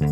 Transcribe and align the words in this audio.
Hola 0.00 0.08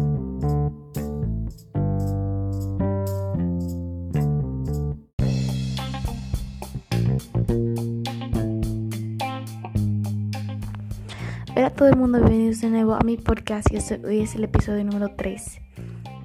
a 11.65 11.71
todo 11.71 11.89
el 11.89 11.97
mundo, 11.97 12.19
bienvenidos 12.19 12.61
de 12.61 12.69
nuevo 12.69 12.93
a 12.95 13.01
mi 13.01 13.17
podcast 13.17 13.73
y 13.73 13.77
hoy 14.05 14.21
es 14.21 14.35
el 14.35 14.45
episodio 14.45 14.85
número 14.85 15.15
3. 15.17 15.59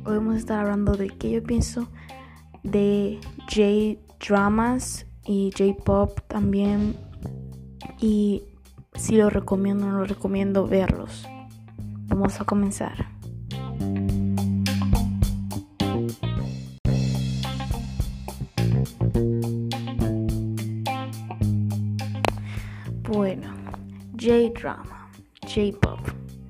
Hoy 0.05 0.16
vamos 0.18 0.36
a 0.36 0.39
estar 0.39 0.59
hablando 0.59 0.98
de 0.98 1.07
qué 1.07 1.32
yo 1.32 1.41
pienso 1.41 1.88
de 2.64 3.21
J-dramas 3.50 5.05
y 5.25 5.54
J-pop 5.57 6.20
también 6.27 6.98
y 8.02 8.43
si 8.95 9.16
lo 9.16 9.30
recomiendo 9.30 9.86
o 9.86 9.89
no 9.89 10.00
lo 10.00 10.04
recomiendo 10.04 10.68
verlos. 10.68 11.25
Vamos 12.07 12.41
a 12.41 12.43
comenzar. 12.43 13.22
Bueno, 23.10 23.54
J-drama. 24.14 25.12
J-pop. 25.42 26.00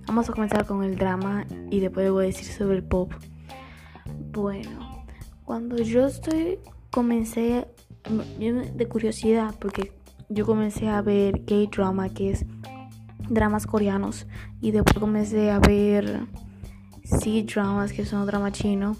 Vamos 0.05 0.29
a 0.29 0.33
comenzar 0.33 0.67
con 0.67 0.83
el 0.83 0.95
drama 0.95 1.47
y 1.71 1.79
después 1.79 2.11
voy 2.11 2.25
a 2.25 2.27
decir 2.27 2.45
sobre 2.45 2.77
el 2.77 2.83
pop. 2.83 3.11
Bueno, 4.31 5.03
cuando 5.45 5.77
yo 5.77 6.05
estoy 6.05 6.59
comencé 6.91 7.67
de 8.07 8.87
curiosidad 8.87 9.55
porque 9.59 9.93
yo 10.29 10.45
comencé 10.45 10.89
a 10.89 11.01
ver 11.01 11.43
K-drama 11.45 12.09
que 12.09 12.29
es 12.31 12.45
dramas 13.29 13.65
coreanos 13.65 14.27
y 14.61 14.69
después 14.69 14.99
comencé 14.99 15.49
a 15.49 15.57
ver 15.57 16.27
C-dramas 17.03 17.93
que 17.93 18.05
son 18.05 18.27
drama 18.27 18.51
chino. 18.51 18.95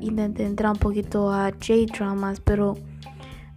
Intenté 0.00 0.46
entrar 0.46 0.72
un 0.72 0.78
poquito 0.78 1.30
a 1.30 1.50
J-dramas, 1.50 2.40
pero 2.40 2.74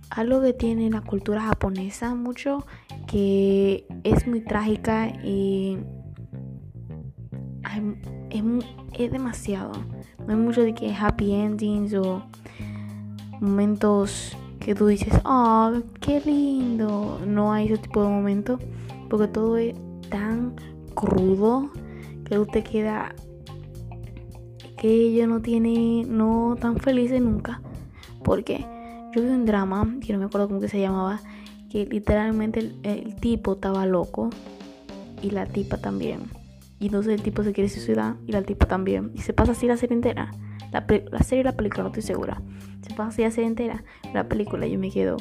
algo 0.10 0.42
que 0.42 0.54
tiene 0.54 0.90
la 0.90 1.02
cultura 1.02 1.42
japonesa 1.42 2.16
mucho 2.16 2.66
que 3.08 3.88
es 4.04 4.28
muy 4.28 4.42
trágica 4.42 5.08
y 5.24 5.78
es, 8.30 9.12
demasiado. 9.12 9.72
No 10.26 10.34
hay 10.34 10.36
mucho 10.36 10.62
de 10.62 10.74
que 10.74 10.94
happy 10.94 11.34
endings 11.34 11.94
o 11.94 12.24
momentos 13.40 14.38
que 14.60 14.76
tú 14.76 14.88
dices, 14.88 15.14
oh, 15.24 15.74
qué 16.02 16.22
lindo. 16.26 17.20
No 17.26 17.54
hay 17.54 17.68
ese 17.68 17.78
tipo 17.78 18.04
de 18.04 18.10
momentos 18.10 18.60
porque 19.10 19.28
todo 19.28 19.58
es 19.58 19.76
tan 20.10 20.56
crudo 20.94 21.70
que 22.26 22.40
usted 22.40 22.64
queda 22.64 23.16
que 24.78 24.90
ella 24.90 25.26
no 25.26 25.42
tiene, 25.42 26.06
no 26.08 26.56
tan 26.60 26.78
feliz 26.78 27.12
nunca. 27.20 27.62
Porque 28.24 28.66
yo 29.14 29.22
vi 29.22 29.30
un 29.30 29.46
drama, 29.46 29.96
que 30.06 30.14
no 30.14 30.20
me 30.20 30.26
acuerdo 30.26 30.48
cómo 30.48 30.60
que 30.60 30.68
se 30.68 30.80
llamaba, 30.80 31.22
que 31.70 31.86
literalmente 31.86 32.72
el, 32.84 33.16
tipo 33.16 33.54
estaba 33.54 33.86
loco 33.86 34.30
y 35.22 35.32
la 35.32 35.46
tipa 35.46 35.78
también. 35.78 36.22
Y 36.80 36.88
entonces 36.88 37.14
el 37.16 37.22
tipo 37.22 37.44
se 37.44 37.54
quiere 37.54 37.70
suicidar 37.70 38.16
y 38.26 38.32
la 38.32 38.42
tipa 38.44 38.68
también. 38.68 39.12
Y 39.16 39.22
se 39.22 39.34
pasa 39.34 39.54
así 39.54 39.68
la 39.68 39.78
serie 39.78 39.96
entera. 39.96 40.32
La, 40.72 40.86
serie 41.24 41.42
y 41.42 41.44
la 41.44 41.56
película, 41.56 41.84
no 41.84 41.90
estoy 41.90 42.04
segura. 42.04 42.42
Se 42.82 42.90
pasa 42.92 43.10
así 43.10 43.22
la 43.24 43.32
serie 43.32 43.48
entera. 43.48 43.84
La 44.14 44.28
película 44.28 44.68
yo 44.68 44.78
me 44.78 44.92
quedo. 44.92 45.18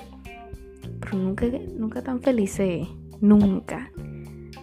Pero 1.01 1.19
nunca, 1.19 1.47
nunca 1.77 2.03
tan 2.03 2.21
feliz, 2.21 2.59
eh. 2.61 2.87
Nunca. 3.21 3.91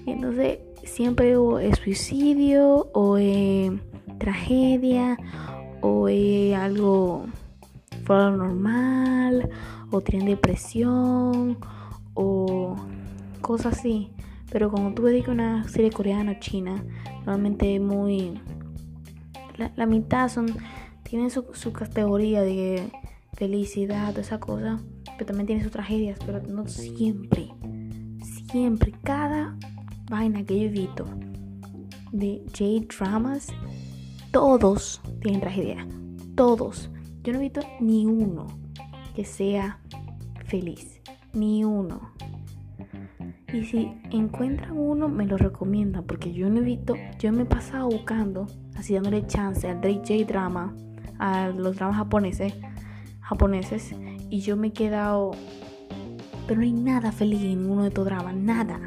Entonces 0.06 0.59
siempre 0.84 1.38
o 1.38 1.59
es 1.59 1.78
suicidio 1.78 2.90
o 2.94 3.18
es 3.18 3.72
tragedia 4.20 5.18
o 5.81 6.08
algo 6.08 7.25
fuera 8.04 8.30
lo 8.30 8.38
normal 8.38 9.50
o 9.92 10.02
tienen 10.02 10.28
depresión 10.28 11.58
o 12.14 12.75
cosas 13.41 13.80
así. 13.80 14.12
Pero 14.52 14.69
como 14.69 14.94
tú 14.94 15.03
ves 15.03 15.24
que 15.24 15.31
una 15.31 15.68
serie 15.68 15.91
coreana 15.91 16.34
o 16.34 16.40
china, 16.40 16.84
normalmente 17.25 17.80
muy... 17.80 18.40
La, 19.75 19.86
mitad 19.86 20.30
son... 20.30 20.47
Tienen 21.03 21.30
su, 21.30 21.74
categoría 21.74 22.41
de 22.41 22.91
felicidad, 23.34 24.18
esa 24.18 24.40
cosa. 24.40 24.80
Pero 25.18 25.25
también 25.25 25.47
tienen 25.47 25.64
sus 25.64 25.72
tragedias, 25.72 26.20
pero 26.25 26.41
no 26.41 26.68
siempre. 26.68 27.50
Siempre. 28.52 28.94
Cada 29.03 29.58
vaina 30.09 30.44
que 30.44 30.59
yo 30.59 30.66
he 30.66 30.70
visto 30.70 31.06
de 32.12 32.44
J-dramas, 32.56 33.47
todos 34.31 35.02
tienen 35.22 35.41
tragedia. 35.41 35.88
Todos. 36.35 36.90
Yo 37.23 37.31
no 37.31 37.39
he 37.39 37.44
visto 37.44 37.61
ni 37.79 38.06
uno 38.06 38.47
que 39.16 39.23
sea 39.23 39.79
feliz. 40.45 41.01
Ni 41.34 41.63
uno. 41.63 42.11
Y 43.53 43.63
si 43.63 43.94
encuentran 44.11 44.78
uno, 44.78 45.07
me 45.07 45.25
lo 45.25 45.38
recomiendan. 45.38 46.03
Porque 46.03 46.34
yo 46.34 46.50
no 46.50 46.59
he 46.59 46.63
visto, 46.63 46.95
yo 47.19 47.31
me 47.31 47.44
he 47.44 47.45
pasado 47.45 47.88
buscando, 47.88 48.47
así 48.75 48.95
dándole 48.95 49.25
chance 49.25 49.69
al 49.69 49.79
DJ 49.79 50.25
drama, 50.25 50.75
a 51.17 51.47
los 51.47 51.78
dramas 51.78 51.95
japoneses, 51.95 52.56
japoneses. 53.22 53.95
Y 54.29 54.41
yo 54.41 54.57
me 54.57 54.67
he 54.67 54.73
quedado. 54.73 55.31
Pero 56.45 56.59
no 56.59 56.66
hay 56.66 56.73
nada 56.73 57.13
feliz 57.13 57.41
en 57.41 57.69
uno 57.69 57.84
de 57.84 57.88
estos 57.88 58.03
dramas, 58.03 58.35
nada. 58.35 58.81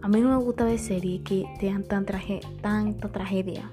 A 0.00 0.08
mí 0.08 0.20
no 0.22 0.30
me 0.30 0.42
gusta 0.42 0.64
ver 0.64 0.78
series 0.78 1.20
que 1.20 1.44
tengan 1.60 1.82
tan 1.82 2.06
traje, 2.06 2.40
tanta 2.62 3.08
tragedia. 3.08 3.70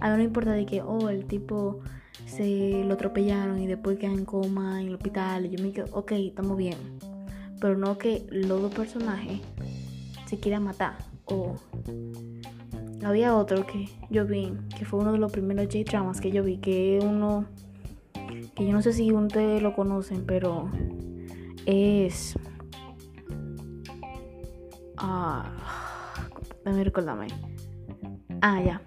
A 0.00 0.10
mí 0.10 0.16
no 0.18 0.22
importa 0.22 0.52
de 0.52 0.66
que, 0.66 0.82
oh, 0.82 1.08
el 1.08 1.24
tipo 1.24 1.80
se 2.26 2.84
lo 2.84 2.94
atropellaron 2.94 3.60
y 3.62 3.66
después 3.66 3.98
queda 3.98 4.12
en 4.12 4.24
coma 4.24 4.80
en 4.80 4.88
el 4.88 4.94
hospital. 4.94 5.46
Y 5.46 5.56
yo 5.56 5.62
me 5.62 5.72
quedo, 5.72 5.86
ok, 5.92 6.12
estamos 6.12 6.56
bien. 6.56 6.76
Pero 7.60 7.76
no 7.76 7.98
que 7.98 8.26
los 8.30 8.60
dos 8.60 8.74
personajes 8.74 9.40
se 10.26 10.38
quieran 10.38 10.64
matar. 10.64 10.96
O 11.26 11.54
había 13.04 13.36
otro 13.36 13.66
que 13.66 13.88
yo 14.10 14.26
vi, 14.26 14.52
que 14.76 14.84
fue 14.84 15.00
uno 15.00 15.12
de 15.12 15.18
los 15.18 15.32
primeros 15.32 15.66
J-dramas 15.66 16.20
que 16.20 16.30
yo 16.30 16.42
vi, 16.42 16.58
que 16.58 16.98
uno 17.02 17.46
que 18.54 18.66
yo 18.66 18.72
no 18.72 18.82
sé 18.82 18.92
si 18.92 19.12
ustedes 19.12 19.62
lo 19.62 19.74
conocen, 19.74 20.24
pero 20.26 20.70
es. 21.66 22.38
Ah, 24.96 25.50
déjame 26.64 26.84
recordarme. 26.84 27.26
Ah, 28.40 28.62
ya. 28.62 28.82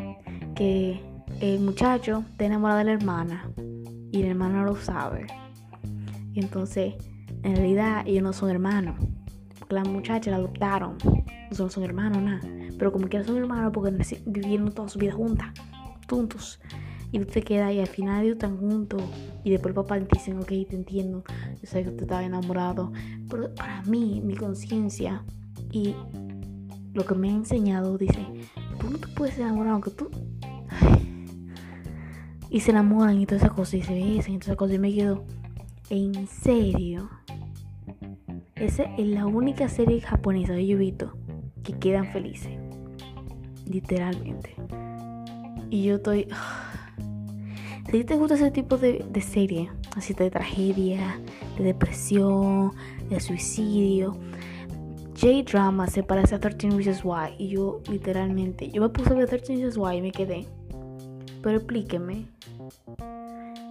Que 0.55 1.01
el 1.39 1.59
muchacho 1.59 2.23
está 2.31 2.45
enamorado 2.45 2.79
de 2.79 2.85
la 2.85 2.93
hermana 2.93 3.51
y 4.11 4.23
la 4.23 4.29
hermana 4.29 4.63
lo 4.63 4.75
sabe. 4.75 5.27
Y 6.33 6.39
entonces, 6.39 6.95
en 7.43 7.55
realidad, 7.55 8.03
ellos 8.05 8.23
no 8.23 8.33
son 8.33 8.49
hermanos. 8.49 8.95
Porque 9.59 9.75
la 9.75 9.83
muchacha 9.83 10.31
la 10.31 10.37
adoptaron. 10.37 10.97
No 11.57 11.69
son 11.69 11.83
hermanos, 11.83 12.21
nada. 12.23 12.41
Pero 12.77 12.91
como 12.91 13.07
que 13.07 13.23
son 13.23 13.37
hermanos 13.37 13.71
porque 13.73 13.91
vivieron 14.25 14.71
toda 14.71 14.89
su 14.89 14.99
vida 14.99 15.11
juntas, 15.11 15.53
juntos. 16.09 16.59
Y 17.11 17.19
usted 17.19 17.43
queda 17.43 17.67
ahí, 17.67 17.79
al 17.79 17.87
final 17.87 18.23
ellos 18.23 18.35
están 18.35 18.57
juntos. 18.57 19.01
Y 19.43 19.51
después 19.51 19.71
el 19.71 19.75
papá 19.75 19.97
le 19.97 20.07
dice, 20.11 20.33
ok, 20.35 20.47
te 20.47 20.75
entiendo. 20.75 21.23
Yo 21.61 21.67
sé 21.67 21.83
que 21.83 21.89
usted 21.89 22.03
estaba 22.03 22.23
enamorado. 22.23 22.91
Pero 23.29 23.53
para 23.53 23.81
mí, 23.83 24.21
mi 24.23 24.35
conciencia 24.35 25.23
y 25.71 25.95
lo 26.93 27.05
que 27.05 27.15
me 27.15 27.29
ha 27.29 27.33
enseñado 27.33 27.97
dice, 27.97 28.25
tú 28.79 28.89
no 28.89 28.97
te 28.97 29.07
puedes 29.09 29.37
enamorar 29.37 29.73
aunque 29.73 29.91
tú 29.91 30.09
y 32.49 32.61
se 32.61 32.71
enamoran 32.71 33.19
y 33.19 33.25
todas 33.25 33.43
esas 33.43 33.55
cosas 33.55 33.75
y 33.75 33.81
se 33.83 33.93
besan 33.93 34.33
y 34.33 34.37
todas 34.37 34.47
esas 34.47 34.55
cosas. 34.57 34.75
Y 34.75 34.79
me 34.79 34.93
quedo 34.93 35.23
en 35.89 36.27
serio 36.27 37.09
esa 38.55 38.83
es 38.83 39.07
la 39.07 39.27
única 39.27 39.69
serie 39.69 40.01
japonesa 40.01 40.53
he 40.53 40.75
visto 40.75 41.13
que 41.63 41.73
quedan 41.73 42.11
felices 42.11 42.57
literalmente. 43.65 44.55
Y 45.69 45.83
yo 45.83 45.95
estoy 45.95 46.27
si 47.91 48.03
te 48.03 48.15
gusta 48.15 48.35
ese 48.35 48.51
tipo 48.51 48.77
de, 48.77 49.05
de 49.09 49.21
serie 49.21 49.69
así 49.95 50.13
de 50.13 50.29
tragedia 50.29 51.19
de 51.57 51.63
depresión 51.63 52.73
de 53.09 53.19
suicidio 53.19 54.17
J-drama 55.19 55.87
se 55.87 56.03
parece 56.03 56.35
a 56.35 56.39
13 56.39 56.69
Reasons 56.71 57.01
Why. 57.03 57.33
Y 57.37 57.49
yo 57.49 57.81
literalmente 57.89 58.69
yo 58.69 58.81
me 58.81 58.89
puse 58.89 59.11
a 59.11 59.13
ver 59.13 59.27
13 59.27 59.55
Reasons 59.55 59.77
Why 59.77 59.97
y 59.97 60.01
me 60.01 60.11
quedé 60.11 60.47
pero 61.41 61.57
explíqueme. 61.57 62.27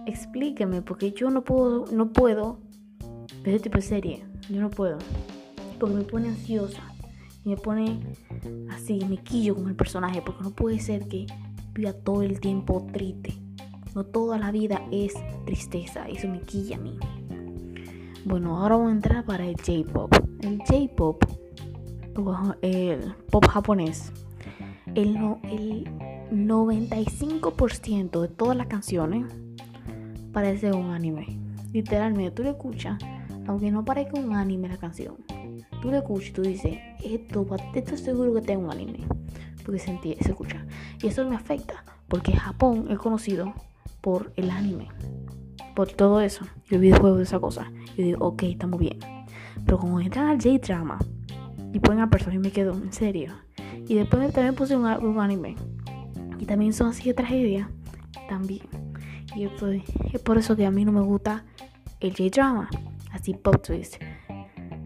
Explíqueme, 0.05 0.81
porque 0.81 1.11
yo 1.11 1.29
no 1.29 1.43
puedo, 1.43 1.85
no 1.91 2.11
puedo 2.13 2.59
ver 3.43 3.55
este 3.55 3.69
tipo 3.69 3.77
de 3.77 3.81
serie. 3.81 4.25
Yo 4.49 4.61
no 4.61 4.69
puedo. 4.69 4.97
Porque 5.79 5.95
me 5.95 6.03
pone 6.03 6.29
ansiosa. 6.29 6.81
Y 7.43 7.49
me 7.49 7.57
pone 7.57 7.99
así, 8.71 8.99
me 9.07 9.17
quillo 9.17 9.55
con 9.55 9.67
el 9.67 9.75
personaje. 9.75 10.21
Porque 10.21 10.43
no 10.43 10.51
puede 10.51 10.79
ser 10.79 11.07
que 11.07 11.27
viva 11.73 11.93
todo 11.93 12.23
el 12.23 12.39
tiempo 12.39 12.87
triste. 12.91 13.37
No 13.95 14.05
toda 14.05 14.37
la 14.37 14.51
vida 14.51 14.81
es 14.91 15.13
tristeza. 15.45 16.07
Eso 16.07 16.27
me 16.27 16.41
quilla 16.41 16.77
a 16.77 16.79
mí. 16.79 16.97
Bueno, 18.25 18.57
ahora 18.57 18.75
vamos 18.75 18.91
a 18.91 18.95
entrar 18.95 19.25
para 19.25 19.45
el 19.45 19.55
J-pop. 19.55 20.13
El 20.41 20.59
J-pop, 20.59 21.23
el 22.61 23.13
pop 23.31 23.45
japonés, 23.45 24.11
el, 24.95 25.17
el 25.43 25.89
95% 26.31 28.21
de 28.21 28.27
todas 28.27 28.57
las 28.57 28.67
canciones 28.67 29.25
parece 30.33 30.71
un 30.71 30.91
anime. 30.91 31.39
Literalmente, 31.71 32.31
tú 32.31 32.43
le 32.43 32.49
escuchas, 32.49 32.97
aunque 33.47 33.71
no 33.71 33.85
parezca 33.85 34.19
un 34.19 34.35
anime 34.35 34.67
la 34.67 34.77
canción, 34.77 35.15
tú 35.81 35.89
le 35.89 35.97
escuchas 35.97 36.29
y 36.29 36.33
tú 36.33 36.41
dices, 36.41 36.77
esto, 37.03 37.47
esto 37.73 37.97
seguro 37.97 38.33
que 38.33 38.41
tengo 38.41 38.65
un 38.65 38.71
anime. 38.71 38.99
Porque 39.65 39.79
se, 39.79 39.99
escucha. 40.19 40.65
Y 41.01 41.07
eso 41.07 41.27
me 41.27 41.35
afecta, 41.35 41.83
porque 42.07 42.33
Japón 42.33 42.87
es 42.89 42.99
conocido 42.99 43.53
por 44.01 44.31
el 44.35 44.49
anime, 44.49 44.87
por 45.75 45.91
todo 45.91 46.21
eso, 46.21 46.45
el 46.69 46.79
videojuego 46.79 47.17
de 47.17 47.23
esa 47.23 47.39
cosa. 47.39 47.71
Yo 47.97 48.03
digo, 48.03 48.25
ok, 48.25 48.43
estamos 48.43 48.79
bien. 48.79 48.99
Pero 49.65 49.77
como 49.77 49.99
entran 49.99 50.27
al 50.27 50.41
J-drama 50.41 50.99
y 51.73 51.79
ponen 51.79 52.01
a 52.01 52.09
personas 52.09 52.35
y 52.35 52.39
me 52.39 52.51
quedo, 52.51 52.73
en 52.73 52.93
serio. 52.93 53.33
Y 53.87 53.95
después 53.95 54.31
también 54.33 54.55
puse 54.55 54.75
un 54.75 55.19
anime. 55.19 55.55
Y 56.39 56.45
también 56.45 56.73
son 56.73 56.87
así 56.87 57.03
de 57.07 57.13
tragedia. 57.13 57.69
También. 58.29 58.61
Y 59.35 59.45
estoy, 59.45 59.83
es 60.13 60.21
por 60.21 60.37
eso 60.37 60.55
que 60.55 60.65
a 60.65 60.71
mí 60.71 60.85
no 60.85 60.91
me 60.91 61.01
gusta 61.01 61.43
el 61.99 62.11
J-drama. 62.11 62.69
Así 63.11 63.33
pop 63.33 63.61
twist. 63.61 63.95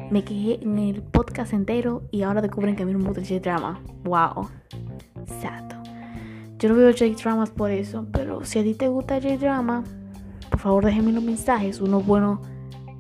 Me 0.10 0.24
quedé 0.24 0.62
en 0.62 0.78
el 0.78 1.02
podcast 1.02 1.54
entero 1.54 2.04
y 2.12 2.24
ahora 2.24 2.42
descubren 2.42 2.76
que 2.76 2.84
a 2.84 2.86
mí 2.86 2.92
no 2.92 3.00
me 3.00 3.06
gusta 3.06 3.22
el 3.22 3.28
J-drama. 3.28 3.82
Wow. 4.04 4.50
Sad. 5.42 5.72
Yo 6.62 6.70
no 6.70 6.76
veo 6.76 6.92
J-dramas 6.92 7.50
por 7.50 7.72
eso, 7.72 8.06
pero 8.12 8.46
si 8.46 8.60
a 8.60 8.64
ti 8.64 8.76
te 8.76 8.88
gusta 8.88 9.20
J-drama, 9.20 9.84
por 10.50 10.60
favor 10.60 10.86
déjenme 10.86 11.12
los 11.12 11.24
mensajes, 11.24 11.82
unos 11.82 12.06
buenos 12.06 12.40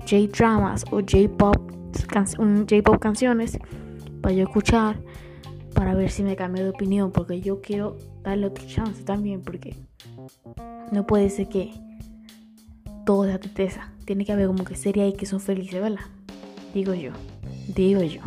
J-dramas 0.09 0.83
o 0.89 0.99
J-pop, 1.01 1.71
J-pop 2.11 2.99
canciones 2.99 3.59
para 4.21 4.33
yo 4.33 4.45
escuchar, 4.45 4.97
para 5.73 5.93
ver 5.95 6.11
si 6.11 6.23
me 6.23 6.35
cambio 6.35 6.63
de 6.63 6.69
opinión, 6.69 7.11
porque 7.11 7.41
yo 7.41 7.61
quiero 7.61 7.97
darle 8.23 8.47
otro 8.47 8.65
chance 8.67 9.03
también, 9.03 9.41
porque 9.41 9.75
no 10.91 11.05
puede 11.07 11.29
ser 11.29 11.47
que 11.49 11.73
todo 13.05 13.25
sea 13.25 13.39
tristeza. 13.39 13.93
Tiene 14.05 14.25
que 14.25 14.31
haber 14.31 14.47
como 14.47 14.63
que 14.63 14.75
sería 14.75 15.03
ahí 15.03 15.13
que 15.13 15.25
son 15.25 15.39
felices, 15.39 15.81
¿verdad? 15.81 16.05
Digo 16.73 16.93
yo, 16.93 17.11
digo 17.75 18.01
yo. 18.01 18.21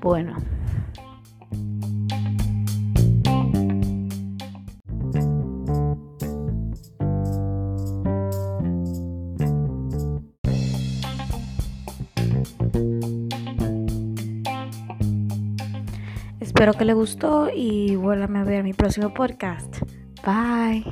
Bueno. 0.00 0.36
Espero 16.64 16.78
que 16.78 16.86
le 16.86 16.94
gustó 16.94 17.50
y 17.54 17.94
vuélvame 17.94 18.38
a 18.38 18.44
ver 18.44 18.64
mi 18.64 18.72
próximo 18.72 19.12
podcast. 19.12 19.82
Bye. 20.24 20.82